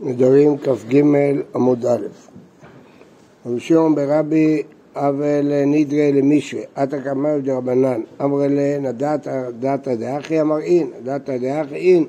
נדרים 0.00 0.58
כ"ג 0.58 1.02
עמוד 1.54 1.86
א'. 1.86 2.06
רבי 3.46 3.60
שמעון 3.60 3.94
ברבי 3.94 4.62
אבל 4.96 5.64
נדרי 5.66 6.12
למישרי, 6.12 6.62
עתא 6.74 7.00
קמאי 7.00 7.40
דרבנן, 7.40 8.00
אמר 8.22 8.38
לנדעת 8.50 9.26
דתא 9.60 9.94
דאחי 9.94 10.40
אמר 10.40 10.58
אין, 10.58 10.90
דתא 11.04 11.36
דאחי 11.36 11.74
אין, 11.74 12.04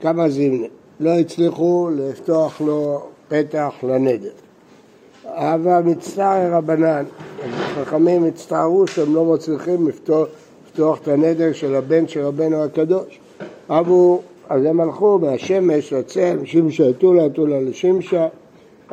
כמה 0.00 0.28
זימנה. 0.28 0.66
לא 1.00 1.10
הצליחו 1.10 1.90
לפתוח 1.96 2.60
לו 2.60 3.06
פתח 3.28 3.74
לנדר. 3.82 4.30
אבא 5.24 5.80
מצטער 5.84 6.52
רבנן, 6.52 7.04
החכמים 7.44 8.24
הצטערו 8.24 8.86
שהם 8.86 9.14
לא 9.14 9.24
מצליחים 9.24 9.88
לפתוח, 9.88 10.28
לפתוח 10.66 10.98
את 11.02 11.08
הנדר 11.08 11.52
של 11.52 11.74
הבן 11.74 12.08
של 12.08 12.20
רבנו 12.20 12.64
הקדוש. 12.64 13.18
אבו 13.68 14.22
אז 14.48 14.64
הם 14.64 14.80
הלכו 14.80 15.18
מהשמש 15.18 15.92
לצל, 15.92 16.38
שמשה 16.44 16.90
אתולה, 16.90 17.26
אתולה 17.26 17.60
לשמשה. 17.60 18.28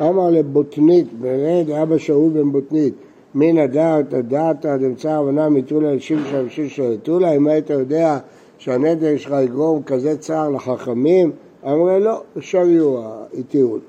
אמר 0.00 0.30
לבוטנית, 0.30 1.06
ברד 1.20 1.70
אבא 1.70 1.98
שאול 1.98 2.32
בן 2.32 2.52
בוטנית, 2.52 2.94
מן 3.34 3.58
הדעת 3.58 4.14
הדעת 4.14 4.66
עד 4.66 4.84
אמצע 4.84 5.14
הבנה 5.14 5.48
מאתולה 5.48 5.94
לשמשה 5.94 6.42
ושמשה 6.46 6.94
אתולה, 6.94 7.32
אם 7.32 7.46
היית 7.46 7.70
יודע 7.70 8.18
שהנדר 8.58 9.16
שלך 9.16 9.34
יגרום 9.44 9.82
כזה 9.82 10.16
צער 10.18 10.50
לחכמים, 10.50 11.32
אמרו 11.64 11.98
לא, 11.98 12.22
אפשר 12.38 12.58
יהיו 12.58 12.96
הטיעון. 13.38 13.80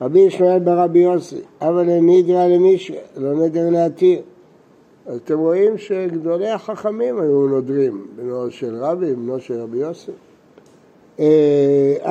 רבי 0.00 0.20
ישמעאל 0.20 0.58
ברבי 0.58 0.98
יוסי, 0.98 1.40
אבל 1.60 2.00
נידרא 2.00 2.46
למישהו, 2.46 2.94
לא 3.16 3.34
נדר 3.34 3.70
להתיר. 3.70 4.20
אז 5.06 5.20
אתם 5.24 5.38
רואים 5.38 5.78
שגדולי 5.78 6.50
החכמים 6.50 7.20
היו 7.20 7.48
נודרים, 7.48 8.06
בנו 8.16 8.50
של 8.50 8.76
רבי, 8.76 9.14
בנו 9.14 9.40
של 9.40 9.60
רבי 9.60 9.78
יוסי. 9.78 10.12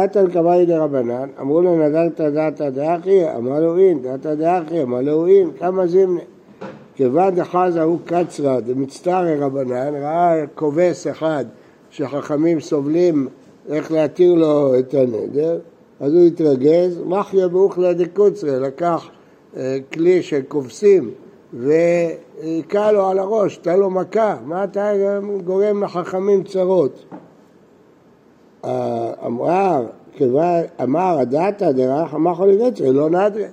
אתן 0.04 0.32
קבעי 0.34 0.66
דרבנן, 0.66 1.30
אמרו 1.42 1.62
לו 1.62 1.76
נדרת 1.76 2.22
דתא 2.22 2.70
דאחי, 2.70 3.36
אמר 3.38 3.60
לו 3.60 3.78
אין, 3.78 4.02
דתא 4.02 4.36
דאחי, 4.36 4.82
אמר 4.82 5.02
לו 5.02 5.28
אין, 5.28 5.50
כמה 5.60 5.88
זימנה. 5.88 6.20
כיוון 6.96 7.36
דחזה 7.36 7.84
הוא 7.84 8.00
קצרא 8.06 8.60
דמצטער 8.60 9.44
רבנן, 9.44 9.96
ראה 9.96 10.44
כובס 10.56 11.08
אחד 11.08 11.46
שחכמים 11.90 12.60
סובלים 12.60 13.28
איך 13.70 13.92
להתיר 13.92 14.34
לו 14.34 14.80
את 14.80 14.94
הנדר, 14.94 15.60
אז 16.00 16.14
הוא 16.14 16.22
התרגז, 16.22 17.02
מחיה 17.06 17.48
באוכלה 17.48 17.94
דקוצרה, 17.94 18.60
לקח 18.60 19.10
כלי 19.94 20.24
של 20.24 20.42
כובסים 20.48 21.12
והכה 21.54 22.92
לו 22.92 23.10
על 23.10 23.20
הראש, 23.20 23.60
נתן 23.60 23.80
לו 23.80 23.90
מכה, 23.90 24.36
מה 24.46 24.64
אתה 24.64 24.92
גורם 25.44 25.84
לחכמים 25.84 26.44
צרות? 26.44 27.06
אמר, 29.26 29.86
אמר 30.84 31.18
הדתא 31.20 31.72
דרך 31.72 32.14
אמר 32.14 32.46
נצר, 32.46 32.92
לא 32.92 33.10
נדרה. 33.10 33.48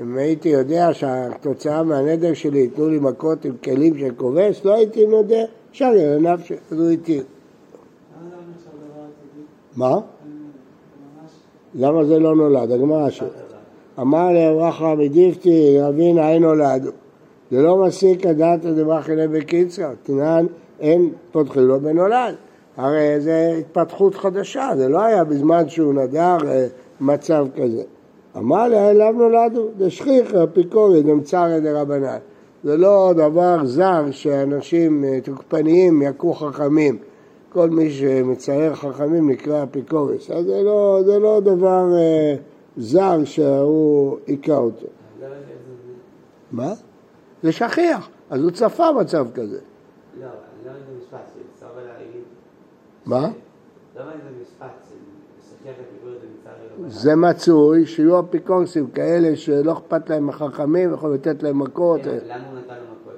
אם 0.00 0.16
הייתי 0.16 0.48
יודע 0.48 0.94
שהתוצאה 0.94 1.82
מהנדר 1.82 2.34
שלי 2.34 2.58
ייתנו 2.58 2.88
לי 2.88 2.98
מכות 2.98 3.44
עם 3.44 3.52
כלים 3.64 3.98
של 3.98 4.14
כובש, 4.16 4.64
לא 4.64 4.74
הייתי 4.74 5.06
נודה, 5.06 5.42
אפשר 5.70 5.84
יהיה 5.84 6.16
לנפשי, 6.18 6.54
אז 6.70 6.80
הוא 6.80 6.90
התיר. 6.90 7.22
מה? 9.76 9.98
למה 11.74 12.04
זה 12.04 12.18
לא 12.18 12.36
נולד? 12.36 12.72
הגמרא 12.72 13.10
שלו. 13.10 13.28
אמר 14.00 14.32
לרחם 14.32 14.98
מדיפתי 14.98 15.80
רבין 15.80 16.18
אין 16.18 16.42
נולדו. 16.42 16.90
זה 17.50 17.62
לא 17.62 17.76
מסיק 17.76 18.26
הדתא 18.26 18.70
דמחנה 18.70 19.28
בקיצר, 19.28 19.90
תנן 20.02 20.46
אין 20.80 21.12
פותחים 21.32 21.62
לו 21.62 21.80
בנולד. 21.80 22.34
הרי 22.76 23.20
זה 23.20 23.56
התפתחות 23.58 24.14
חדשה, 24.14 24.70
זה 24.76 24.88
לא 24.88 25.02
היה 25.02 25.24
בזמן 25.24 25.68
שהוא 25.68 25.94
נדר 25.94 26.36
אה, 26.48 26.66
מצב 27.00 27.46
כזה. 27.56 27.82
אמר 28.36 28.68
לה, 28.68 28.90
אליו 28.90 29.12
נולדו, 29.12 29.68
דשכיחא 29.78 30.44
אפיקורי 30.44 31.02
דמצרא 31.02 31.58
דרבנן. 31.58 32.18
זה 32.64 32.76
לא 32.76 33.12
דבר 33.16 33.64
זר 33.64 34.10
שאנשים 34.10 35.04
אה, 35.04 35.20
תוקפניים 35.20 36.02
יכו 36.02 36.32
חכמים. 36.34 36.98
כל 37.52 37.70
מי 37.70 37.90
שמצייר 37.90 38.74
חכמים 38.74 39.30
נקרא 39.30 39.62
אפיקורס. 39.62 40.30
אז 40.30 40.44
זה 40.44 40.62
לא, 40.62 41.00
זה 41.04 41.18
לא 41.18 41.40
דבר 41.40 41.84
אה, 41.96 42.34
זר 42.76 43.24
שהוא 43.24 44.18
היכה 44.26 44.56
אותו. 44.56 44.86
מה? 46.52 46.72
זה 47.42 47.52
שכיח, 47.52 48.08
אז 48.30 48.42
הוא 48.42 48.50
צפה 48.50 48.92
מצב 48.92 49.26
כזה. 49.34 49.58
לא, 50.20 50.26
לא 50.66 50.72
מה? 53.06 53.30
זה 56.86 57.16
מצוי 57.16 57.86
שיהיו 57.86 58.20
אפיקורסים 58.20 58.86
כאלה 58.90 59.36
שלא 59.36 59.72
אכפת 59.72 60.10
להם 60.10 60.26
מהחכמים, 60.26 60.92
יכולים 60.92 61.14
לתת 61.14 61.42
להם 61.42 61.58
מכות. 61.58 62.00
למה 62.04 62.48
הוא 62.50 62.58
נתן 62.58 62.74
לו 62.74 62.82
מכות? 63.02 63.14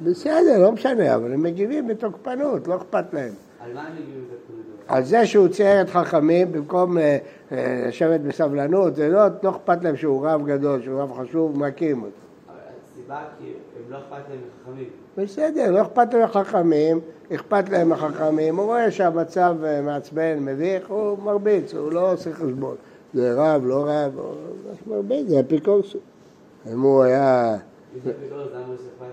בסדר, 0.00 0.62
לא 0.62 0.72
משנה, 0.72 1.14
אבל 1.14 1.32
הם 1.32 1.42
מגיבים 1.42 1.88
בתוקפנות, 1.88 2.68
לא 2.68 2.76
אכפת 2.76 3.14
להם. 3.14 3.32
על 3.60 3.74
מה 3.74 3.80
הם 3.80 3.92
הגיעו 3.92 4.18
את 4.18 4.44
על 4.88 5.04
זה 5.04 5.26
שהוא 5.26 5.48
צייר 5.48 5.80
את 5.80 5.90
חכמים 5.90 6.52
במקום 6.52 6.98
אה, 6.98 7.18
אה, 7.52 7.84
לשבת 7.88 8.20
בסבלנות, 8.20 8.96
זה 8.96 9.08
לא, 9.08 9.20
לא 9.42 9.50
אכפת 9.50 9.84
להם 9.84 9.96
שהוא 9.96 10.26
רב 10.26 10.46
גדול, 10.46 10.82
שהוא 10.82 11.00
רב 11.00 11.12
חשוב, 11.12 11.58
מכים 11.58 12.02
אותו. 12.02 12.12
אבל 12.48 12.56
הסיבה 12.92 13.18
הם 13.18 13.46
לא 13.94 13.98
אכפת 13.98 14.28
להם 14.30 14.38
מחכמים. 14.60 14.88
בסדר, 15.16 15.70
לא 15.70 15.82
אכפת 15.82 16.14
להם 16.14 16.22
מהחכמים, 16.22 17.00
אכפת 17.34 17.68
להם 17.68 17.88
מהחכמים, 17.88 18.56
הוא 18.56 18.64
רואה 18.64 18.90
שהמצב 18.90 19.56
אה, 19.64 19.82
מעצבן, 19.82 20.38
מביך, 20.40 20.90
הוא 20.90 21.18
מרביץ, 21.18 21.74
הוא 21.74 21.92
לא 21.92 22.12
עושה 22.12 22.32
חשבון. 22.32 22.76
זה 23.14 23.34
רב, 23.34 23.66
לא 23.66 23.84
רב, 23.88 24.20
מרביץ, 24.86 25.28
זה 25.28 25.40
אפיקורסות. 25.40 26.00
אם 26.72 26.80
הוא 26.80 27.02
היה... 27.02 27.56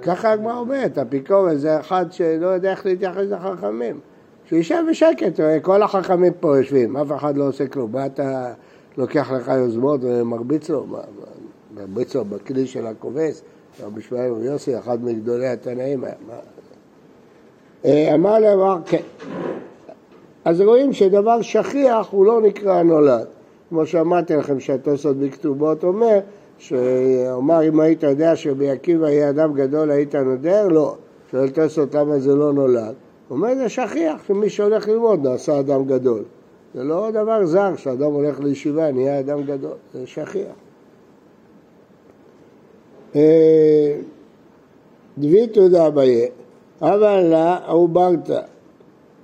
ככה 0.02 0.32
הגמרא 0.32 0.58
אומרת, 0.58 0.98
אפיקורס 0.98 1.58
זה 1.58 1.80
אחד 1.80 2.06
שלא 2.12 2.48
יודע 2.48 2.72
איך 2.72 2.86
להתייחס 2.86 3.26
לחכמים. 3.30 4.00
שישב 4.46 4.84
בשקט, 4.90 5.40
רואה, 5.40 5.60
כל 5.60 5.84
החכמים 5.84 6.34
פה 6.40 6.58
יושבים, 6.58 6.98
אף 6.98 7.12
אחד 7.12 7.38
לא 7.38 7.48
עושה 7.48 7.68
כלום. 7.68 7.92
מה 7.92 8.06
אתה 8.06 8.54
לוקח 8.98 9.32
לך 9.32 9.48
יוזמות 9.48 10.00
ומרביץ 10.04 10.70
לו? 10.70 10.86
מרביץ 11.76 12.16
לו 12.16 12.26
בכלי 12.26 12.68
של 12.68 12.88
הכובס? 12.88 13.44
רבי 13.84 14.02
שמעאל 14.02 14.32
ויוסי, 14.32 14.78
אחד 14.80 15.04
מגדולי 15.04 15.48
התנאים 15.48 16.04
היה. 16.04 16.14
אה, 17.86 18.16
אמר 18.16 18.40
להם, 18.40 18.84
כן. 18.86 19.02
אז 20.46 20.62
רואים 20.62 20.94
שדבר 20.94 21.42
שכיח 21.42 22.10
הוא 22.12 22.26
לא 22.26 22.42
נקרא 22.42 22.84
נולד. 22.84 23.28
כמו 23.70 23.86
שאמרתי 23.86 24.36
לכם 24.36 24.60
שהתוספות 24.60 25.18
בכתובות 25.18 25.84
אומר, 25.84 26.20
שאומר 26.58 27.68
אם 27.68 27.80
היית 27.80 28.04
יודע 28.04 28.36
שרבי 28.36 28.70
עקיבא 28.70 29.10
יהיה 29.10 29.30
אדם 29.30 29.54
גדול 29.54 29.92
היית 29.92 30.16
נודר? 30.16 30.68
לא. 30.68 30.96
שואל 31.32 31.50
תוספות 31.50 31.96
למה 31.96 32.20
זה 32.20 32.36
לא 32.36 32.54
נולד? 32.54 32.94
הוא 33.28 33.38
אומר 33.38 33.56
זה 33.56 33.70
שכיח 33.70 34.24
שמי 34.28 34.50
שהולך 34.50 34.88
ללמוד 34.88 35.28
נעשה 35.28 35.60
אדם 35.60 35.86
גדול. 35.86 36.24
זה 36.76 36.84
לא 36.84 37.12
דבר 37.12 37.46
זר 37.46 37.76
שאדם 37.76 38.12
הולך 38.12 38.40
לישיבה 38.40 38.92
נהיה 38.92 39.20
אדם 39.20 39.44
גדול, 39.44 39.76
זה 39.94 40.08
שכיח. 40.08 40.56
אה, 43.16 43.96
דבי 45.18 45.48
תודה 45.48 45.88
אביי, 45.88 46.30
אבל 46.82 47.20
לה 47.20 47.58
עוברתא, 47.68 48.40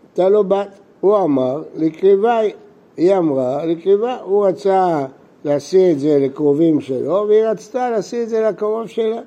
הייתה 0.04 0.30
לו 0.30 0.44
בת, 0.44 0.80
הוא 1.02 1.18
אמר 1.18 1.64
לקריבי, 1.76 2.52
היא 2.98 3.16
אמרה 3.16 3.66
לקריבה, 3.66 4.18
הוא 4.24 4.48
רצה 4.48 5.06
להשיא 5.46 5.92
את 5.92 6.00
זה 6.00 6.18
לקרובים 6.22 6.82
שלו 6.82 7.26
והיא 7.28 7.44
רצתה 7.44 7.90
להשיא 7.90 8.24
את 8.24 8.30
זה 8.30 8.42
לקרוב 8.42 8.88
שלה. 8.88 9.22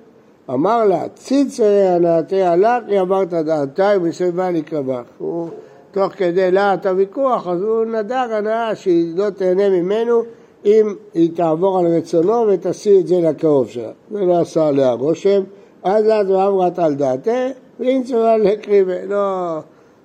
אמר 0.51 0.85
לה, 0.85 1.09
ציצרי 1.15 1.89
הנעתי 1.89 2.43
עלך, 2.43 2.83
היא 2.89 3.01
אמרת 3.01 3.29
דעתי 3.29 3.97
ומסביבה 3.97 4.51
לקרבך. 4.51 5.03
הוא 5.19 5.49
תוך 5.91 6.13
כדי 6.13 6.51
להט 6.51 6.87
הוויכוח, 6.87 7.49
אז 7.49 7.63
הוא 7.63 7.85
נדר 7.85 8.35
הנאה 8.35 8.75
שהיא 8.75 9.13
לא 9.17 9.31
תהנה 9.31 9.69
ממנו 9.69 10.23
אם 10.65 10.95
היא 11.15 11.31
תעבור 11.35 11.79
על 11.79 11.87
רצונו 11.87 12.47
ותשיא 12.49 13.01
את 13.01 13.07
זה 13.07 13.21
לקרוב 13.21 13.69
שלה. 13.69 13.91
זה 14.11 14.25
לא 14.25 14.41
עשה 14.41 14.69
עליה 14.69 14.93
רושם. 14.93 15.43
אז 15.83 16.05
אז 16.09 16.31
ואמרת 16.31 16.79
על 16.79 16.95
דעתה, 16.95 17.47
ואינצרה 17.81 18.37
לקריבה. 18.37 19.05
לא, 19.09 19.59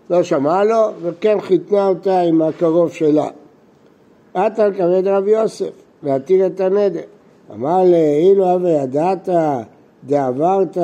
לא 0.10 0.24
שמעה 0.24 0.64
לו, 0.64 0.88
וכן 1.02 1.42
חיתנה 1.42 1.88
אותה 1.88 2.20
עם 2.20 2.42
הקרוב 2.42 2.92
שלה. 2.92 3.28
על 4.34 4.74
כבד 4.74 5.08
רב 5.08 5.28
יוסף, 5.28 5.72
להתיר 6.04 6.46
את 6.46 6.60
הנדר. 6.60 7.02
אמר 7.54 7.84
לאילו 7.84 8.50
הווה 8.50 8.70
ידעת 8.72 9.30
דעברת, 10.04 10.78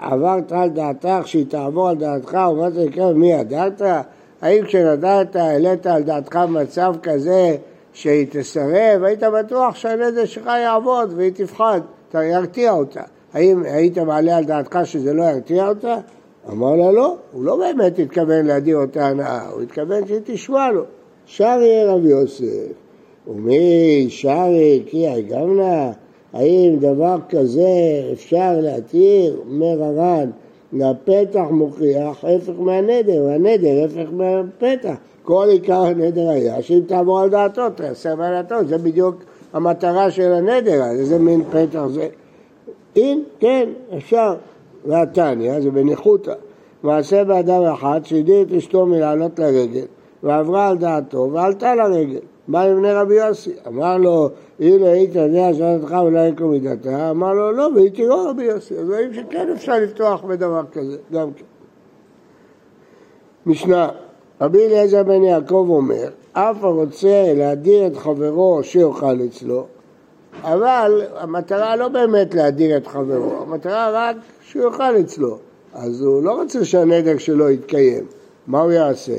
עברת 0.00 0.52
על 0.52 0.68
דעתך, 0.68 1.26
שהיא 1.28 1.46
תעבור 1.48 1.88
על 1.88 1.96
דעתך, 1.96 2.38
ומה 2.52 2.70
זה 2.70 2.84
נקרא, 2.84 3.12
מי 3.12 3.32
ידעת? 3.32 3.82
האם 4.42 4.64
כשנדרת 4.64 5.36
העלית 5.36 5.86
על 5.86 6.02
דעתך 6.02 6.36
מצב 6.36 6.94
כזה 7.02 7.56
שהיא 7.94 8.26
תסרב, 8.30 9.02
היית 9.02 9.22
בטוח 9.22 9.74
שהנדר 9.74 10.24
שלך 10.24 10.46
יעבוד 10.46 11.12
והיא 11.16 11.32
תפחד, 11.34 11.80
אתה 12.08 12.24
ירתיע 12.24 12.72
אותה. 12.72 13.02
האם 13.32 13.62
היית 13.62 13.98
מעלה 13.98 14.36
על 14.36 14.44
דעתך 14.44 14.78
שזה 14.84 15.12
לא 15.12 15.22
ירתיע 15.22 15.68
אותה? 15.68 15.96
אמר 16.50 16.74
לה 16.74 16.92
לא, 16.92 17.16
הוא 17.32 17.44
לא 17.44 17.56
באמת 17.56 17.98
התכוון 17.98 18.46
להדיר 18.46 18.76
אותה 18.76 19.06
הנאה, 19.06 19.48
הוא 19.50 19.62
התכוון 19.62 20.06
שהיא 20.06 20.20
תשמע 20.24 20.70
לו. 20.70 20.82
שר 21.26 21.58
יהיה 21.60 21.92
רב 21.92 22.04
יוסף, 22.04 22.72
ומי 23.28 24.06
שרי 24.08 24.82
כי 24.86 25.22
גמנה, 25.22 25.92
האם 26.32 26.76
דבר 26.80 27.16
כזה 27.28 27.62
אפשר 28.12 28.52
להתיר, 28.60 29.40
אומר 29.46 29.84
הר"ן, 29.84 30.30
והפתח 30.78 31.44
מוכיח 31.50 32.24
הפך 32.24 32.52
מהנדר, 32.58 33.22
והנדר 33.24 33.84
הפך 33.84 34.12
מהפתח. 34.12 34.94
כל 35.22 35.46
עיקר 35.50 35.82
הנדר 35.82 36.28
היה 36.28 36.62
שאם 36.62 36.80
תעבור 36.86 37.20
על 37.20 37.30
דעתו, 37.30 37.70
תעשה 37.70 38.10
על 38.12 38.42
דעתו, 38.42 38.64
זה 38.64 38.78
בדיוק 38.78 39.14
המטרה 39.52 40.10
של 40.10 40.32
הנדר, 40.32 40.84
איזה 40.90 41.18
מין 41.18 41.44
פתח 41.50 41.86
זה. 41.86 42.08
אם 42.96 43.22
כן, 43.40 43.68
אפשר. 43.96 44.34
והתניא, 44.86 45.60
זה 45.60 45.70
בניחותא, 45.70 46.32
מעשה 46.82 47.24
באדם 47.24 47.62
אחד 47.62 48.00
שהדיר 48.04 48.42
את 48.42 48.52
אשתו 48.52 48.86
מלעלות 48.86 49.38
לרגל, 49.38 49.84
ועברה 50.22 50.68
על 50.68 50.78
דעתו 50.78 51.30
ועלתה 51.32 51.74
לרגל. 51.74 52.18
בא 52.48 52.66
לבני 52.66 52.92
רבי 52.92 53.14
יוסי, 53.14 53.52
אמר 53.66 53.96
לו, 53.96 54.30
הנה 54.60 54.88
היית 54.90 55.14
יודע 55.14 55.54
שאלתך 55.54 55.94
ולא 56.06 56.18
יקום 56.18 56.50
מידתה, 56.50 57.10
אמר 57.10 57.32
לו, 57.32 57.52
לא, 57.52 57.68
והייתי 57.74 58.06
לא 58.06 58.30
רבי 58.30 58.44
יוסי, 58.44 58.78
אז 58.78 58.88
רואים 58.88 59.14
שכן 59.14 59.48
אפשר 59.54 59.78
לפתוח 59.78 60.24
בדבר 60.24 60.62
כזה, 60.72 60.96
גם 61.12 61.32
כן. 61.32 61.44
משנה, 63.46 63.88
רבי 64.40 64.66
אליעזר 64.66 65.02
בן 65.02 65.22
יעקב 65.22 65.66
אומר, 65.68 66.08
אף 66.32 66.64
הרוצה 66.64 67.32
להדיר 67.36 67.86
את 67.86 67.96
חברו 67.96 68.60
שיאכל 68.62 69.16
אצלו, 69.28 69.66
אבל 70.42 71.02
המטרה 71.16 71.76
לא 71.76 71.88
באמת 71.88 72.34
להדיר 72.34 72.76
את 72.76 72.86
חברו, 72.86 73.42
המטרה 73.42 73.90
רק 73.92 74.16
שהוא 74.42 74.64
יאכל 74.64 75.00
אצלו. 75.00 75.38
אז 75.74 76.02
הוא 76.02 76.22
לא 76.22 76.40
רוצה 76.40 76.64
שהנדר 76.64 77.18
שלו 77.18 77.50
יתקיים, 77.50 78.06
מה 78.46 78.60
הוא 78.60 78.72
יעשה? 78.72 79.16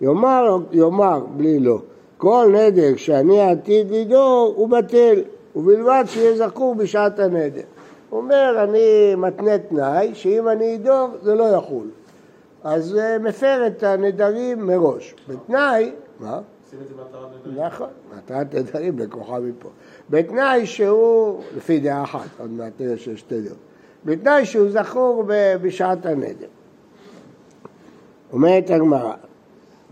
יאמר, 0.00 0.58
יאמר, 0.72 1.20
בלי 1.36 1.58
לא. 1.58 1.78
כל 2.24 2.54
נדר 2.54 2.96
שאני 2.96 3.40
עתיד 3.40 3.90
לדור 3.90 4.54
הוא 4.56 4.68
בטל, 4.68 5.22
ובלבד 5.56 6.04
שיהיה 6.06 6.36
זכור 6.36 6.74
בשעת 6.74 7.18
הנדר. 7.18 7.62
הוא 8.10 8.20
אומר, 8.20 8.64
אני 8.64 9.14
מתנה 9.16 9.58
תנאי 9.58 10.14
שאם 10.14 10.48
אני 10.48 10.74
אדור 10.74 11.08
זה 11.22 11.34
לא 11.34 11.44
יחול. 11.44 11.86
אז 12.64 12.96
אה, 12.96 13.18
מפר 13.18 13.66
את 13.66 13.82
הנדרים 13.82 14.66
מראש. 14.66 15.14
בתנאי, 15.28 15.92
מה? 16.20 16.40
נכון, 17.56 17.88
מטרת 18.16 18.54
נדרים 18.54 18.98
לקוחה 18.98 19.38
מפה. 19.40 19.68
בתנאי 20.10 20.66
שהוא, 20.66 21.40
לפי 21.56 21.80
דעה 21.80 22.02
אחת, 22.02 22.28
עוד 22.40 22.50
מעט 22.50 22.72
נראה 22.80 22.98
שיש 22.98 23.20
שתי 23.20 23.40
דעות. 23.40 23.58
בתנאי 24.04 24.46
שהוא 24.46 24.70
זכור 24.70 25.24
בשעת 25.62 26.06
הנדר. 26.06 26.46
אומרת 28.32 28.70
הגמרא, 28.70 29.14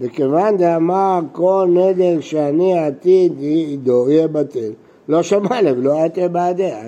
וכיוון 0.01 0.57
דאמר 0.57 1.21
כל 1.33 1.69
נדר 1.71 2.21
שאני 2.21 2.79
עתיד 2.79 3.33
עידו 3.39 4.11
יהיה 4.11 4.29
בטל, 4.29 4.71
לא 5.09 5.23
שמע 5.23 5.63
לב, 5.63 5.77
לא 5.79 5.93
הייתה 5.93 6.29
בעדיה. 6.29 6.79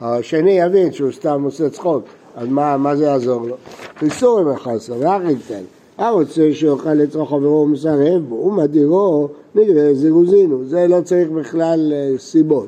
השני 0.00 0.50
יבין 0.50 0.92
שהוא 0.92 1.12
סתם 1.12 1.42
עושה 1.44 1.70
צחוק, 1.70 2.02
אז 2.36 2.48
מה, 2.48 2.76
מה 2.76 2.96
זה 2.96 3.04
יעזור 3.04 3.46
לו? 3.46 3.54
איסור 4.02 4.40
אם 4.40 4.56
חסר, 4.56 4.94
ואחי 4.98 5.36
קטן. 5.36 5.62
הרוצה 5.98 6.48
שיאכל 6.52 6.92
לצרוך 6.92 7.30
חברו 7.30 7.62
ומסרב 7.62 8.22
בו, 8.28 8.34
ומדירו 8.34 9.28
נגרר 9.54 9.94
זירוזינו, 9.94 10.64
זה 10.64 10.86
לא 10.88 11.00
צריך 11.00 11.28
בכלל 11.30 11.92
אה, 11.92 12.18
סיבות. 12.18 12.66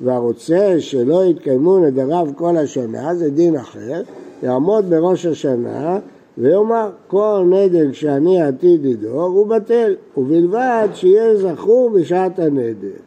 והרוצה 0.00 0.76
שלא 0.78 1.24
יתקיימו 1.24 1.78
נדריו 1.78 2.28
כל 2.36 2.56
השנה, 2.56 3.14
זה 3.14 3.30
דין 3.30 3.56
אחר, 3.56 4.02
יעמוד 4.42 4.90
בראש 4.90 5.26
השנה 5.26 5.98
ויאמר 6.38 6.90
כל 7.06 7.44
נדר 7.46 7.92
שאני 7.92 8.42
עתיד 8.42 8.86
לדור 8.86 9.22
הוא 9.22 9.46
בטל, 9.46 9.94
ובלבד 10.16 10.88
שיהיה 10.94 11.36
זכור 11.36 11.90
בשעת 11.90 12.38
הנדר. 12.38 12.98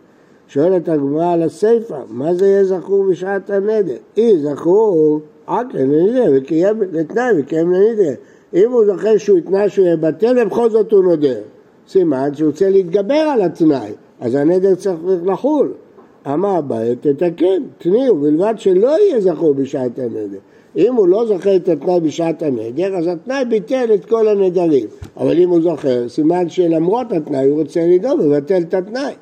שואלת 0.47 0.89
הגמרא 0.89 1.33
על 1.33 1.43
הסיפא, 1.43 1.99
מה 2.09 2.33
זה 2.33 2.47
יהיה 2.47 2.63
זכור 2.63 3.03
בשעת 3.03 3.49
הנדר? 3.49 3.95
אי 4.17 4.37
זכור 4.37 5.19
עקל 5.47 5.77
לנדר 5.77 6.31
וקיים 6.35 6.81
לתנאי 6.91 7.31
וקיים 7.39 7.71
לנדר. 7.71 8.13
אם 8.53 8.71
הוא 8.71 8.85
זוכר 8.85 9.17
שהוא 9.17 9.37
התנה 9.37 9.69
שהוא 9.69 9.85
יהיה 9.85 9.97
בטל 9.97 10.37
ובכל 10.41 10.69
זאת 10.69 10.91
הוא 10.91 11.03
נודר. 11.03 11.39
סימן 11.87 12.29
שהוא 12.33 12.47
רוצה 12.47 12.69
להתגבר 12.69 13.13
על 13.13 13.41
התנאי, 13.41 13.91
אז 14.19 14.35
הנדר 14.35 14.75
צריך 14.75 14.99
לחול. 15.25 15.73
אמר 16.27 16.59
אביי, 16.59 16.95
תתקן, 16.95 17.63
תני, 17.77 18.09
ובלבד 18.09 18.53
שלא 18.57 18.99
יהיה 18.99 19.21
זכור 19.21 19.53
בשעת 19.53 19.99
הנדר. 19.99 20.37
אם 20.77 20.95
הוא 20.95 21.07
לא 21.07 21.25
זוכר 21.25 21.55
את 21.55 21.69
התנאי 21.69 21.99
בשעת 21.99 22.43
הנדר, 22.43 22.95
אז 22.97 23.07
התנאי 23.07 23.45
ביטל 23.45 23.93
את 23.93 24.05
כל 24.05 24.27
הנדרים. 24.27 24.87
אבל 25.17 25.39
אם 25.39 25.49
הוא 25.49 25.61
זוכר, 25.61 26.09
סימן 26.09 26.49
שלמרות 26.49 27.11
התנאי 27.11 27.45
הוא 27.45 27.59
רוצה 27.59 27.87
לדאוג, 27.87 28.21
מבטל 28.21 28.61
את 28.61 28.73
התנאי. 28.73 29.13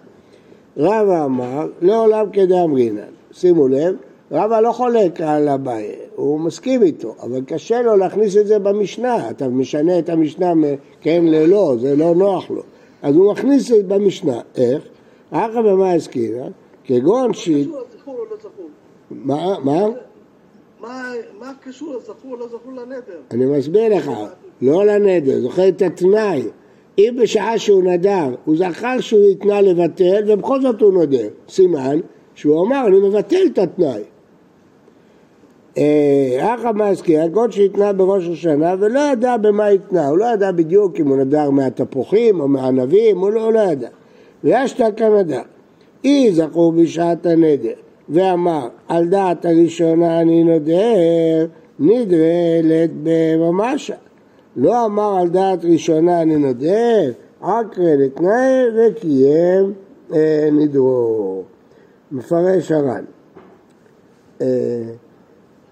רבא 0.78 1.26
אמר, 1.26 1.68
לעולם 1.82 2.26
כדאמרינן. 2.34 3.02
שימו 3.32 3.68
לב, 3.68 3.96
רבא 4.32 4.60
לא 4.60 4.72
חולק 4.72 5.22
על 5.22 5.50
אביי, 5.50 5.92
הוא 6.16 6.40
מסכים 6.40 6.84
איתו, 6.84 7.16
אבל 7.22 7.42
קשה 7.42 7.82
לו 7.82 7.96
להכניס 7.96 8.38
את 8.38 8.48
זה 8.48 8.60
במשנה. 8.60 9.30
אתה 9.30 9.48
משנה 9.48 10.00
את 10.00 10.10
המשנה 10.10 10.54
מכן 10.54 11.26
ללא, 11.26 11.76
זה 11.80 11.96
לא 11.96 12.16
נוח 12.16 12.52
לו. 12.52 12.62
אז 13.02 13.16
הוא 13.16 13.32
מכניס 13.32 13.62
את 13.62 13.68
זה 13.68 13.84
במשנה. 13.84 14.40
איך? 14.56 14.84
אחא 15.32 15.62
במה 15.62 15.94
הזכירה? 15.94 16.48
כגון 16.84 17.34
ש... 17.34 17.50
מה? 19.12 19.56
מה? 19.64 19.86
מה 20.82 21.52
קשור 21.64 21.96
לזכור 21.96 22.38
לא 22.38 22.48
זכור 22.48 22.72
לנדר? 22.72 23.20
אני 23.32 23.46
מסביר 23.46 23.98
לך, 23.98 24.12
לא 24.62 24.86
לנדר, 24.86 25.40
זוכר 25.40 25.68
את 25.68 25.82
התנאי. 25.82 26.44
אם 26.98 27.16
בשעה 27.22 27.60
שהוא 27.60 27.84
נדר, 27.84 28.36
הוא 28.46 28.58
זכר 28.58 29.00
שהוא 29.00 29.26
התנה 29.32 29.62
לבטל 29.62 30.24
ובכל 30.28 30.62
זאת 30.62 30.82
הוא 30.82 30.94
נודר, 30.94 31.28
סימן 31.50 32.00
שהוא 32.36 32.66
אמר 32.66 32.88
אני 32.88 33.00
מבטל 33.00 33.46
את 33.54 33.58
התנאי. 33.58 34.04
אחא 36.40 36.72
מזכיר, 36.76 37.22
כל 37.34 37.52
שהתנה 37.52 37.94
בראש 37.94 38.28
השנה 38.28 38.76
ולא 38.80 39.00
ידע 39.00 39.38
במה 39.38 39.68
התנה, 39.68 40.08
הוא 40.08 40.18
לא 40.18 40.26
ידע 40.26 40.52
בדיוק 40.52 41.00
אם 41.00 41.08
הוא 41.08 41.18
נדר 41.18 41.50
מהתפוחים 41.50 42.40
או 42.40 42.48
מהענבים, 42.48 43.20
הוא 43.20 43.32
לא, 43.32 43.54
לא 43.54 43.60
ידע. 43.60 43.90
וישתא 44.44 44.90
כנדר, 44.98 45.42
אי 46.04 46.32
זכור 46.34 46.72
בשעת 46.72 47.26
הנדר, 47.26 47.74
ואמר 48.10 48.68
על 48.88 49.08
דעת 49.08 49.46
הראשונה 49.46 50.22
אני 50.22 50.44
נודר, 50.44 51.46
נדרלת 51.80 52.90
בממשה. 53.04 53.96
לא 54.56 54.86
אמר 54.86 55.18
על 55.18 55.30
דעת 55.30 55.66
ראשונה 55.66 56.22
אני 56.22 56.38
נודר, 56.38 57.12
עקרא 57.42 57.96
לתנאי 57.98 58.64
וקיים 58.76 59.74
אה, 60.14 60.50
נדרו. 60.52 61.44
מפרש 62.12 62.72
הר"ן. 62.72 63.04
אה, 64.42 64.48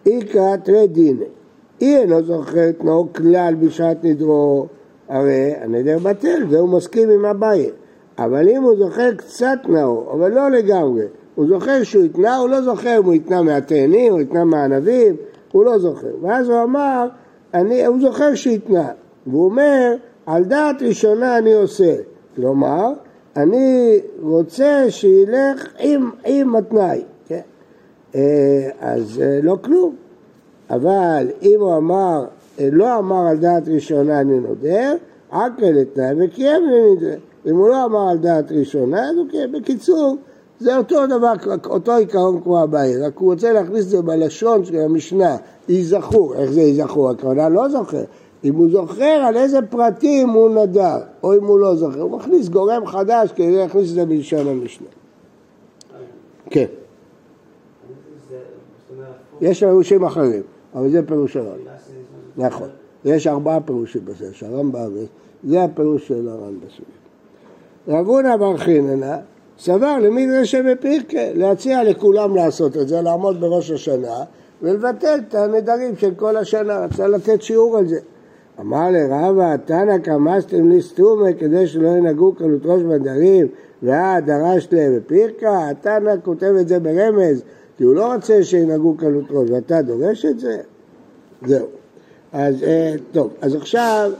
איכא 0.05 0.55
תרי 0.63 0.87
דינא, 0.87 1.25
אי 1.81 1.97
אינו 1.97 2.23
זוכר 2.23 2.71
תנאו 2.71 3.13
כלל 3.13 3.55
בשעת 3.59 4.03
נדרו, 4.03 4.67
הרי 5.09 5.53
הנדר 5.61 5.97
בטל, 5.99 6.43
והוא 6.49 6.69
מסכים 6.69 7.09
עם 7.09 7.25
אביי. 7.25 7.69
אבל 8.17 8.49
אם 8.49 8.63
הוא 8.63 8.77
זוכר 8.77 9.13
קצת 9.13 9.57
תנאו, 9.63 10.11
אבל 10.11 10.31
לא 10.31 10.51
לגמרי, 10.51 11.03
הוא 11.35 11.47
זוכר 11.47 11.83
שהוא 11.83 12.03
התנה, 12.03 12.37
הוא 12.37 12.49
לא 12.49 12.61
זוכר 12.61 12.97
אם 12.99 13.03
הוא 13.03 13.13
התנה 13.13 13.41
מהתאנים, 13.41 14.13
הוא 14.13 14.19
התנה 14.19 14.43
מהענבים, 14.43 15.15
הוא 15.51 15.65
לא 15.65 15.79
זוכר. 15.79 16.11
ואז 16.21 16.49
הוא 16.49 16.63
אמר, 16.63 17.07
אני, 17.53 17.85
הוא 17.85 18.01
זוכר 18.01 18.35
שהתנה, 18.35 18.89
והוא 19.27 19.45
אומר, 19.45 19.95
על 20.25 20.43
דעת 20.43 20.81
ראשונה 20.81 21.37
אני 21.37 21.53
עושה. 21.53 21.95
כלומר, 22.35 22.93
אני 23.35 23.99
רוצה 24.21 24.85
שילך 24.89 25.67
עם, 25.79 26.09
עם 26.25 26.55
התנאי, 26.55 27.01
כן? 27.27 27.39
אה, 28.15 28.69
אז 28.79 29.21
אה, 29.21 29.39
לא 29.43 29.57
כלום. 29.61 29.95
אבל 30.69 31.27
אם 31.41 31.55
הוא 31.59 31.77
אמר, 31.77 32.25
אה, 32.59 32.69
לא 32.71 32.97
אמר 32.97 33.27
על 33.27 33.37
דעת 33.37 33.67
ראשונה 33.67 34.19
אני 34.19 34.39
נודר, 34.39 34.95
עקל 35.31 35.71
לתנאי 35.71 36.25
וקיים 36.25 36.63
לנדרה. 36.63 37.15
אם 37.45 37.55
הוא 37.55 37.69
לא 37.69 37.85
אמר 37.85 38.09
על 38.09 38.17
דעת 38.17 38.51
ראשונה, 38.51 39.09
אז 39.09 39.17
הוא 39.17 39.25
קיים. 39.29 39.51
בקיצור, 39.51 40.17
זה 40.63 40.77
אותו 40.77 41.07
דבר, 41.07 41.33
אותו 41.65 41.95
עיקרון 41.95 42.41
כמו 42.43 42.59
הבעיה, 42.59 43.07
רק 43.07 43.17
הוא 43.17 43.31
רוצה 43.31 43.53
להכניס 43.53 43.85
את 43.85 43.89
זה 43.89 44.01
בלשון 44.01 44.65
של 44.65 44.75
המשנה, 44.75 45.37
ייזכרו, 45.69 46.33
איך 46.33 46.51
זה 46.51 46.61
ייזכרו? 46.61 47.09
הכוונה 47.09 47.49
לא 47.49 47.69
זוכר. 47.69 48.03
אם 48.43 48.55
הוא 48.55 48.71
זוכר 48.71 49.03
על 49.03 49.37
איזה 49.37 49.59
פרטים 49.69 50.29
הוא 50.29 50.49
נדר, 50.49 50.97
או 51.23 51.33
אם 51.33 51.45
הוא 51.45 51.59
לא 51.59 51.75
זוכר, 51.75 52.01
הוא 52.01 52.11
מכניס 52.11 52.49
גורם 52.49 52.85
חדש 52.85 53.31
כדי 53.31 53.57
להכניס 53.57 53.89
את 53.89 53.95
זה 53.95 54.05
בלשון 54.05 54.47
המשנה. 54.47 54.87
כן. 56.49 56.65
יש 59.41 59.59
פירושים 59.59 60.03
אחרים, 60.03 60.41
אבל 60.75 60.89
זה 60.89 61.07
פירוש 61.07 61.37
הר"ן. 61.37 61.59
נכון. 62.37 62.69
יש 63.05 63.27
ארבעה 63.27 63.61
פירושים 63.61 64.05
בזה, 64.05 64.33
שהרמב"ם, 64.33 64.91
זה 65.43 65.63
הפירוש 65.63 66.07
של 66.07 66.29
הר"ן 66.29 66.53
בסוגיה. 66.59 67.03
רב 67.87 68.07
הונא 68.07 68.37
בר 68.37 68.57
חיננה 68.57 69.17
סבר 69.59 69.99
למדרשי 69.99 70.61
בפירקה, 70.61 71.33
להציע 71.33 71.83
לכולם 71.83 72.35
לעשות 72.35 72.77
את 72.77 72.87
זה, 72.87 73.01
לעמוד 73.01 73.41
בראש 73.41 73.71
השנה 73.71 74.23
ולבטל 74.61 75.19
את 75.27 75.35
הנדרים 75.35 75.97
של 75.97 76.13
כל 76.15 76.37
השנה, 76.37 76.79
רצה 76.79 77.07
לתת 77.07 77.41
שיעור 77.41 77.77
על 77.77 77.87
זה. 77.87 77.99
אמר 78.59 78.89
לרבא, 78.91 79.55
תנא 79.65 79.97
קמסתם 79.97 80.69
לי 80.69 80.81
סתומה 80.81 81.33
כדי 81.33 81.67
שלא 81.67 81.87
ינהגו 81.87 82.33
קלות 82.33 82.61
ראש 82.65 82.81
בדרים 82.81 83.47
ואת 83.83 84.25
דרשת 84.25 84.73
להם 84.73 84.97
בפירקה? 84.97 85.69
התנא 85.69 86.13
כותב 86.23 86.53
את 86.61 86.67
זה 86.67 86.79
ברמז, 86.79 87.43
כי 87.77 87.83
הוא 87.83 87.95
לא 87.95 88.13
רוצה 88.13 88.43
שינהגו 88.43 88.95
קלות 88.97 89.25
ראש, 89.29 89.49
ואתה 89.49 89.81
דורש 89.81 90.25
את 90.25 90.39
זה? 90.39 90.57
זהו. 91.45 91.67
אז 92.33 92.63
אה, 92.63 92.93
טוב, 93.11 93.29
אז 93.41 93.55
עכשיו 93.55 94.11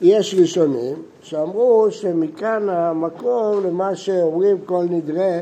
יש 0.00 0.34
ראשונים 0.40 0.94
שאמרו 1.22 1.86
שמכאן 1.90 2.68
המקור 2.68 3.60
למה 3.64 3.96
שאומרים 3.96 4.58
כל 4.66 4.84
נדרי 4.90 5.38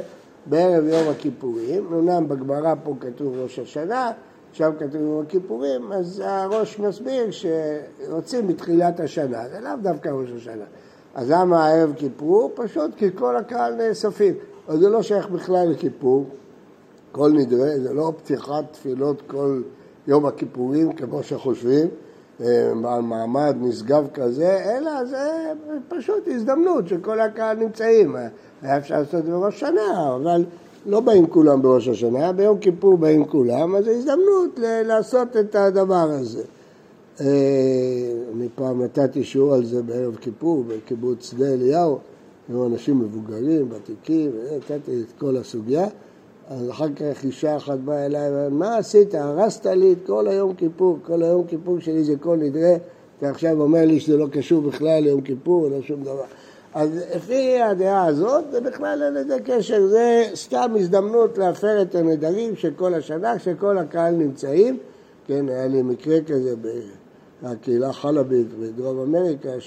בערב 0.46 0.84
יום 0.84 1.08
הכיפורים, 1.08 1.86
אמנם 1.92 2.28
בגמרא 2.28 2.74
פה 2.84 2.94
כתוב 3.00 3.34
ראש 3.42 3.58
השנה, 3.58 4.12
שם 4.52 4.70
כתוב 4.78 5.00
יום 5.00 5.22
הכיפורים, 5.26 5.92
אז 5.92 6.22
הראש 6.24 6.78
מסביר 6.78 7.26
שרוצים 7.30 8.46
בתחילת 8.46 9.00
השנה, 9.00 9.48
זה 9.48 9.60
לאו 9.60 9.72
דווקא 9.82 10.08
ראש 10.08 10.30
השנה. 10.36 10.64
אז 11.14 11.30
למה 11.30 11.66
הערב 11.66 11.92
כיפור? 11.96 12.50
פשוט 12.54 12.90
כי 12.96 13.06
כל 13.14 13.36
הקהל 13.36 13.74
נאספים. 13.74 14.34
אז 14.68 14.78
זה 14.78 14.88
לא 14.88 15.02
שייך 15.02 15.28
בכלל 15.28 15.68
לכיפור, 15.70 16.26
כל 17.12 17.30
נדרי, 17.32 17.80
זה 17.80 17.94
לא 17.94 18.12
פתיחת 18.16 18.64
תפילות 18.72 19.22
כל 19.26 19.62
יום 20.06 20.26
הכיפורים 20.26 20.92
כמו 20.92 21.22
שחושבים, 21.22 21.88
בעל 22.80 23.02
מעמד 23.02 23.56
נשגב 23.60 24.06
כזה, 24.14 24.58
אלא 24.64 25.04
זה 25.04 25.52
פשוט 25.88 26.28
הזדמנות 26.34 26.88
שכל 26.88 27.20
הקהל 27.20 27.56
נמצאים. 27.56 28.16
היה 28.62 28.78
אפשר 28.78 28.98
לעשות 28.98 29.14
את 29.14 29.24
זה 29.24 29.30
בראש 29.30 29.54
השנה, 29.54 30.14
אבל 30.16 30.44
לא 30.86 31.00
באים 31.00 31.26
כולם 31.26 31.62
בראש 31.62 31.88
השנה, 31.88 32.32
ביום 32.32 32.58
כיפור 32.58 32.98
באים 32.98 33.24
כולם, 33.24 33.76
אז 33.76 33.84
זו 33.84 33.90
הזדמנות 33.90 34.58
לעשות 34.84 35.36
את 35.36 35.54
הדבר 35.54 36.08
הזה. 36.10 36.42
אה, 37.20 37.26
אני 38.36 38.48
פעם 38.54 38.82
נתתי 38.82 39.24
שיעור 39.24 39.54
על 39.54 39.64
זה 39.64 39.82
בערב 39.82 40.16
כיפור 40.16 40.64
בקיבוץ 40.68 41.30
שדה 41.30 41.46
אליהו, 41.46 41.98
היו 42.48 42.66
אנשים 42.66 42.98
מבוגרים, 42.98 43.68
ותיקים, 43.70 44.30
נתתי 44.56 45.00
את 45.00 45.18
כל 45.18 45.36
הסוגיה. 45.36 45.86
אז 46.50 46.70
אחר 46.70 46.88
כך 46.96 47.24
אישה 47.24 47.56
אחת 47.56 47.78
באה 47.78 48.06
אליי, 48.06 48.30
מה 48.50 48.76
עשית? 48.76 49.14
הרסת 49.14 49.66
לי 49.66 49.92
את 49.92 50.06
כל 50.06 50.28
היום 50.28 50.54
כיפור, 50.54 50.98
כל 51.02 51.22
היום 51.22 51.46
כיפור 51.46 51.80
שלי 51.80 52.04
זה 52.04 52.14
כל 52.20 52.36
נדרה, 52.36 52.76
אתה 53.18 53.30
עכשיו 53.30 53.60
אומר 53.60 53.84
לי 53.84 54.00
שזה 54.00 54.16
לא 54.16 54.26
קשור 54.32 54.62
בכלל 54.62 55.02
ליום 55.02 55.20
כיפור, 55.20 55.68
לא 55.68 55.82
שום 55.82 56.02
דבר. 56.02 56.24
אז 56.74 56.90
לפי 57.16 57.60
הדעה 57.60 58.06
הזאת, 58.06 58.44
זה 58.50 58.60
בכלל 58.60 59.02
אין 59.02 59.14
לזה 59.14 59.36
קשר, 59.44 59.86
זה 59.86 60.24
סתם 60.34 60.72
הזדמנות 60.76 61.38
להפר 61.38 61.82
את 61.82 61.94
הנדרים 61.94 62.56
של 62.56 62.70
כל 62.76 62.94
השנה, 62.94 63.38
כשכל 63.38 63.78
הקהל 63.78 64.14
נמצאים. 64.14 64.78
כן, 65.26 65.48
היה 65.48 65.66
לי 65.66 65.82
מקרה 65.82 66.20
כזה 66.26 66.54
בקהילה 67.42 67.92
חלבית 67.92 68.46
בדרום 68.60 68.98
אמריקה, 68.98 69.60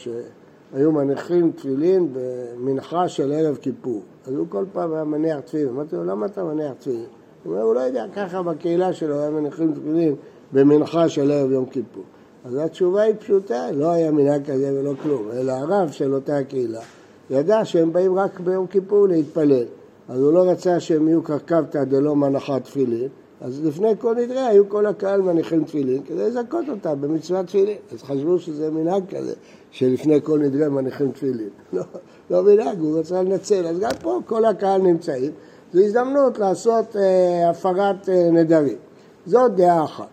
שהיו 0.71 0.91
מניחים 0.91 1.51
תפילין 1.51 2.13
במנחה 2.13 3.07
של 3.07 3.31
ערב 3.31 3.57
כיפור. 3.61 4.01
אז 4.25 4.33
הוא 4.33 4.45
כל 4.49 4.65
פעם 4.73 4.93
היה 4.93 5.03
מניח 5.03 5.39
תפילין. 5.39 5.69
אמרתי 5.69 5.95
לו, 5.95 6.03
למה 6.03 6.25
אתה 6.25 6.43
מניח 6.43 6.73
תפילין? 6.79 7.05
הוא 7.43 7.53
אומר, 7.53 7.63
הוא 7.63 7.75
לא 7.75 7.79
יודע, 7.79 8.05
ככה 8.15 8.41
בקהילה 8.41 8.93
שלו 8.93 9.19
היה 9.19 9.29
מניחים 9.29 9.73
תפילין 9.73 10.15
במנחה 10.53 11.09
של 11.09 11.31
ערב 11.31 11.51
יום 11.51 11.65
כיפור. 11.65 12.03
אז 12.45 12.55
התשובה 12.55 13.01
היא 13.01 13.15
פשוטה, 13.19 13.71
לא 13.71 13.91
היה 13.91 14.11
מנהג 14.11 14.51
כזה 14.51 14.79
ולא 14.79 14.93
כלום, 15.03 15.27
אלא 15.33 15.51
הרב 15.51 15.91
של 15.91 16.13
אותה 16.13 16.37
הקהילה 16.37 16.81
ידע 17.29 17.65
שהם 17.65 17.93
באים 17.93 18.19
רק 18.19 18.39
ביום 18.39 18.67
כיפור 18.67 19.07
להתפלל. 19.07 19.65
אז 20.09 20.21
הוא 20.21 20.33
לא 20.33 20.51
רצה 20.51 20.79
שהם 20.79 21.07
יהיו 21.07 21.23
קרקבתא 21.23 21.83
דלא 21.83 22.15
מנחת 22.15 22.63
תפילין, 22.63 23.07
אז 23.41 23.65
לפני 23.65 23.89
כל 23.99 24.15
נדרי 24.15 24.39
היו 24.39 24.69
כל 24.69 24.85
הקהל 24.85 25.21
מניחים 25.21 25.63
תפילין 25.63 26.03
כדי 26.03 26.29
לזכות 26.29 26.69
אותם 26.69 27.01
במצוות 27.01 27.45
תפילין. 27.45 27.77
אז 27.91 28.03
חשבו 28.03 28.39
שזה 28.39 28.71
מנהג 28.71 29.03
כזה, 29.15 29.33
שלפני 29.71 30.21
כל 30.23 30.39
נדרי 30.39 30.69
מניחים 30.69 31.11
תפילין. 31.11 31.49
לא, 31.73 31.83
לא 32.29 32.43
מנהג, 32.43 32.79
הוא 32.79 32.99
רצה 32.99 33.21
לנצל. 33.23 33.67
אז 33.67 33.79
גם 33.79 33.91
פה 34.01 34.19
כל 34.25 34.45
הקהל 34.45 34.81
נמצאים. 34.81 35.31
זו 35.73 35.81
הזדמנות 35.81 36.39
לעשות 36.39 36.95
אה, 36.95 37.49
הפרת 37.49 38.09
אה, 38.09 38.29
נדרים. 38.31 38.77
זאת 39.25 39.55
דעה 39.55 39.83
אחת. 39.83 40.07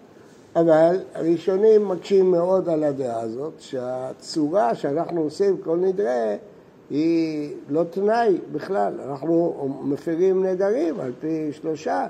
אבל 0.57 0.97
הראשונים 1.15 1.89
מקשים 1.89 2.31
מאוד 2.31 2.69
על 2.69 2.85
הדעה 2.85 3.21
הזאת, 3.21 3.53
שהצורה 3.59 4.75
שאנחנו 4.75 5.21
עושים 5.21 5.57
כל 5.57 5.77
נדרי 5.77 6.37
היא 6.91 7.55
לא 7.69 7.85
תנאי 7.85 8.39
בכלל, 8.53 8.93
אנחנו 9.09 9.55
מפרים 9.83 10.47
נדרים 10.47 11.01
על 11.01 11.13
פי 11.21 11.53
שלושה, 11.53 12.07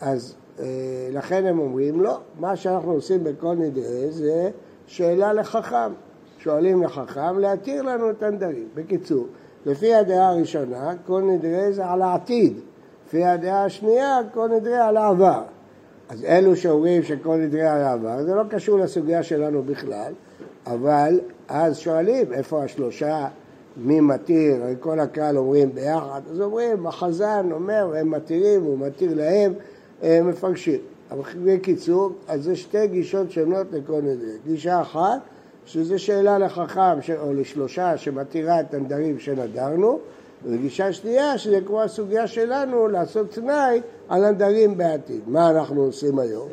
אז 0.00 0.34
אה, 0.60 0.64
לכן 1.12 1.46
הם 1.46 1.58
אומרים 1.58 2.00
לא, 2.00 2.18
מה 2.38 2.56
שאנחנו 2.56 2.92
עושים 2.92 3.24
בכל 3.24 3.54
נדרי 3.54 4.10
זה 4.10 4.50
שאלה 4.86 5.32
לחכם, 5.32 5.92
שואלים 6.38 6.82
לחכם 6.82 7.38
להתיר 7.38 7.82
לנו 7.82 8.10
את 8.10 8.22
הנדרים. 8.22 8.68
בקיצור, 8.74 9.26
לפי 9.66 9.94
הדעה 9.94 10.28
הראשונה 10.28 10.92
כל 11.06 11.22
נדרי 11.22 11.72
זה 11.72 11.86
על 11.86 12.02
העתיד, 12.02 12.60
לפי 13.06 13.24
הדעה 13.24 13.64
השנייה 13.64 14.18
כל 14.34 14.48
נדרי 14.48 14.76
על 14.78 14.96
העבר. 14.96 15.42
אז 16.08 16.24
אלו 16.24 16.56
שאומרים 16.56 17.02
שכל 17.02 17.36
נדרי 17.36 17.62
על 17.62 17.80
העבר, 17.80 18.22
זה 18.22 18.34
לא 18.34 18.42
קשור 18.50 18.78
לסוגיה 18.78 19.22
שלנו 19.22 19.62
בכלל, 19.62 20.12
אבל 20.66 21.20
אז 21.48 21.78
שואלים 21.78 22.32
איפה 22.32 22.64
השלושה? 22.64 23.28
מי 23.76 24.00
מתיר, 24.00 24.62
כל 24.80 25.00
הקהל 25.00 25.38
אומרים 25.38 25.74
ביחד, 25.74 26.20
אז 26.30 26.40
אומרים, 26.40 26.86
החזן 26.86 27.48
אומר, 27.52 27.94
הם 27.96 28.10
מתירים, 28.10 28.62
הוא 28.62 28.78
מתיר 28.78 29.14
להם, 29.14 29.52
הם 29.52 29.54
מפרשים. 30.02 30.78
אבל 31.10 31.22
בקיצור, 31.44 32.10
אז 32.28 32.44
זה 32.44 32.56
שתי 32.56 32.86
גישות 32.86 33.30
שונות 33.30 33.66
לכל 33.72 34.00
נדרי. 34.02 34.36
גישה 34.46 34.80
אחת, 34.80 35.20
שזה 35.66 35.98
שאלה 35.98 36.38
לחכם, 36.38 36.98
או 37.20 37.34
לשלושה, 37.34 37.96
שמתירה 37.96 38.60
את 38.60 38.74
הנדרים 38.74 39.18
שנדרנו, 39.18 39.98
וגישה 40.46 40.92
שנייה, 40.92 41.38
שזה 41.38 41.60
כמו 41.66 41.82
הסוגיה 41.82 42.26
שלנו, 42.26 42.88
לעשות 42.88 43.30
תנאי 43.30 43.80
על 44.08 44.24
הנדרים 44.24 44.76
בעתיד. 44.76 45.20
מה 45.26 45.50
אנחנו 45.50 45.82
עושים 45.82 46.18
היום? 46.18 46.48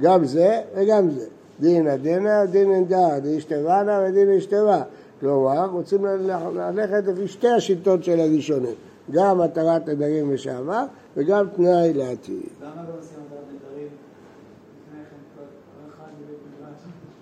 גם 0.00 0.24
זה 0.24 0.60
וגם 0.76 1.10
זה. 1.10 1.26
דין 1.60 1.96
דינא 1.96 2.44
דין 2.44 2.72
אינדא, 2.72 3.18
דין 3.18 3.36
אשתבנה 3.36 4.04
ודין 4.08 4.30
אשתבה. 4.30 4.82
כלומר, 5.20 5.66
רוצים 5.72 6.04
ללכת 6.04 7.02
לפי 7.06 7.28
שתי 7.28 7.48
השיטות 7.48 8.04
של 8.04 8.20
הראשונים, 8.20 8.74
גם 9.10 9.40
התרת 9.40 9.88
נדרים 9.88 10.32
לשעבר 10.32 10.84
וגם 11.16 11.46
תנאי 11.56 11.92
לעתיד. 11.94 12.42
למה 12.62 12.74
לא 12.88 12.98
עושים 12.98 13.18
התרת 13.26 13.44
נדרים 13.54 13.88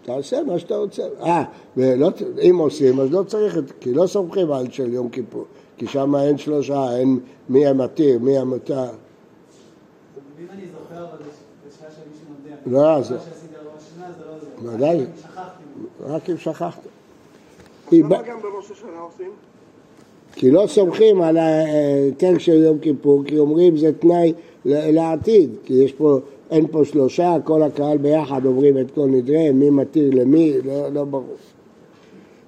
כן? 0.05 0.13
תעשה 0.15 0.43
מה 0.43 0.59
שאתה 0.59 0.77
רוצה. 0.77 1.03
אה, 1.21 1.45
ולא, 1.77 2.11
אם 2.51 2.57
עושים, 2.59 3.01
אז 3.01 3.11
לא 3.13 3.23
צריך, 3.23 3.59
כי 3.81 3.95
לא 3.95 4.07
סומכים 4.07 4.53
על 4.53 4.71
של 4.71 4.93
יום 4.95 5.09
כיפור, 5.09 5.45
כי 5.77 5.87
שם 5.87 6.17
אין 6.17 6.39
שלושה, 6.39 6.97
אין 6.99 7.21
מי 7.49 7.67
המתיר, 7.67 8.19
מי 8.19 8.39
המותר. 8.39 8.83
אם 8.85 10.47
אני 10.51 10.63
זוכר, 10.67 11.05
אבל 11.05 11.17
בשעה 11.69 11.89
שמישהו 11.91 12.27
מודיע. 12.39 12.57
לא, 12.97 13.03
זה- 13.03 13.15
לא 13.15 14.39
זה. 14.39 14.69
ודאי. 14.77 15.07
רק 16.01 16.31
אם 16.31 16.37
שכחתי. 16.37 16.43
שכחת. 16.53 16.81
למה 17.93 18.23
גם 18.23 18.41
בראש 18.43 18.71
השנה 18.71 19.01
עושים? 19.01 19.31
כי 20.37 20.51
לא 20.51 20.67
סומכים 20.67 21.23
על 21.23 21.37
ההיתר 21.37 22.39
של 22.39 22.63
יום 22.63 22.79
כיפור, 22.79 23.25
כי 23.25 23.39
אומרים 23.39 23.77
זה 23.77 23.93
תנאי 23.93 24.33
לעתיד, 24.65 25.51
כי 25.65 25.75
יש 25.75 25.93
פה, 25.93 26.19
אין 26.51 26.67
פה 26.67 26.85
שלושה, 26.85 27.37
כל 27.45 27.63
הקהל 27.63 27.99
ביחד 27.99 28.47
אומרים 28.47 28.79
את 28.79 28.91
כל 28.91 29.07
נדרי, 29.07 29.51
מי 29.51 29.71
מתיר 29.71 30.11
למי, 30.13 30.53
לא, 30.65 30.89
לא 30.89 31.05
ברור. 31.05 31.37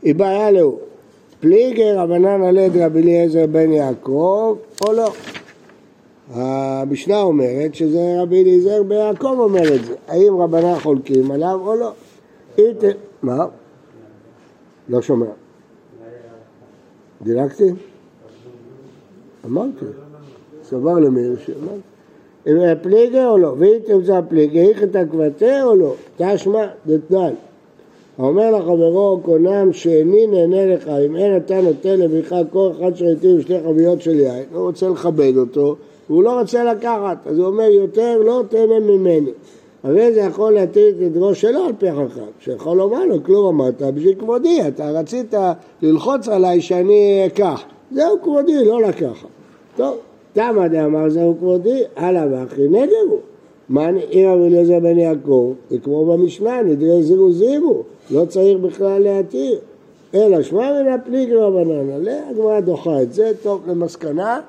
איבעיה 0.02 0.50
לו, 0.50 0.78
פליגר 1.40 1.98
רבנן 1.98 2.42
הלד 2.42 2.76
רבי 2.76 3.02
אליעזר 3.02 3.46
בן 3.46 3.72
יעקב, 3.72 4.56
או 4.84 4.92
לא? 4.92 5.12
המשנה 6.30 7.22
אומרת 7.22 7.74
שזה 7.74 8.16
רבי 8.22 8.42
אליעזר 8.42 8.82
בן 8.82 8.96
יעקב 8.96 9.36
אומר 9.38 9.74
את 9.74 9.84
זה, 9.84 9.94
האם 10.08 10.36
רבנן 10.36 10.78
חולקים 10.78 11.30
עליו 11.30 11.60
או 11.64 11.74
לא? 11.74 11.92
מה? 13.22 13.46
לא 14.88 15.02
שומע. 15.02 15.47
דילגתי? 17.22 17.70
אמרתי. 19.46 19.84
סבר 20.64 20.98
למאיר 20.98 21.36
שאמרתי. 21.46 21.88
אם 22.46 22.74
פליגה 22.82 23.28
או 23.28 23.38
לא? 23.38 23.54
ואם 23.58 23.78
תמצא 23.86 24.20
פליגה, 24.28 24.60
איך 24.60 24.82
אתה 24.82 25.04
קבטה 25.04 25.64
או 25.64 25.76
לא? 25.76 25.94
תשמע 26.16 26.66
דתנן. 26.86 27.34
האומר 28.18 28.50
לחברו 28.50 29.20
קונם 29.22 29.72
שאיני 29.72 30.26
נהנה 30.26 30.66
לך, 30.66 30.88
אם 30.88 31.16
אין 31.16 31.36
אתה 31.36 31.60
נותן 31.60 32.00
לבריך 32.00 32.34
כל 32.50 32.70
אחד 32.78 32.96
שרהיטים 32.96 33.38
ושתי 33.38 33.60
חביות 33.64 34.02
של 34.02 34.20
יין, 34.20 34.44
הוא 34.52 34.62
רוצה 34.62 34.88
לכבד 34.88 35.32
אותו, 35.36 35.76
והוא 36.10 36.22
לא 36.22 36.40
רוצה 36.40 36.64
לקחת, 36.64 37.16
אז 37.26 37.38
הוא 37.38 37.46
אומר 37.46 37.68
יותר 37.70 38.18
לא 38.18 38.42
תהנה 38.48 38.80
ממני. 38.80 39.30
הרי 39.82 40.12
זה 40.12 40.20
יכול 40.20 40.52
להטיל 40.52 40.88
את 40.88 41.00
ידרו 41.00 41.34
שלו 41.34 41.64
על 41.64 41.72
פי 41.78 41.92
חכם, 41.92 42.20
שיכול 42.40 42.76
לומר 42.76 43.04
לו, 43.04 43.24
כלום 43.24 43.46
אמרת 43.46 43.82
בשביל 43.82 44.14
כבודי, 44.18 44.68
אתה 44.68 44.90
רצית 44.90 45.34
ללחוץ 45.82 46.28
עליי 46.28 46.60
שאני 46.60 47.22
אקח, 47.26 47.62
זהו 47.92 48.22
כבודי, 48.22 48.64
לא 48.64 48.82
לקחת. 48.82 49.28
טוב, 49.76 49.96
תמה 50.32 50.68
דאמר 50.68 51.08
זהו 51.08 51.36
כבודי, 51.38 51.82
הלאה 51.96 52.26
ואחי 52.30 52.68
נגר 52.68 53.04
הוא. 53.08 53.18
מה 53.68 53.88
רבי 53.88 54.46
אליעזר 54.46 54.80
בן 54.80 54.98
יעקב? 54.98 55.52
זה 55.70 55.78
כמו 55.78 56.06
במשנה, 56.06 56.62
נדרי 56.62 57.02
זירו 57.02 57.32
זירו, 57.32 57.82
לא 58.10 58.24
צריך 58.24 58.58
בכלל 58.58 59.02
להתיר. 59.02 59.58
אלא 60.14 60.42
שמע 60.42 60.82
מן 60.82 60.88
הפליג 60.88 61.32
רבנן, 61.32 61.90
עליה 61.90 62.28
הגמרא 62.30 62.60
דוחה 62.60 63.02
את 63.02 63.12
זה, 63.12 63.32
טוב 63.42 63.62
למסקנה. 63.66 64.40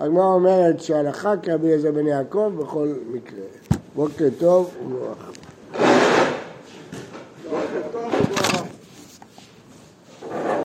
הגמרא 0.00 0.34
אומרת 0.34 0.80
שהלכה 0.80 1.36
כרבי 1.36 1.66
אליעזר 1.66 1.92
בן 1.92 2.06
יעקב 2.06 2.50
בכל 2.58 2.88
מקרה. 3.12 3.77
בוקר 3.98 4.28
טוב 4.38 4.70
וברכה. 4.86 6.07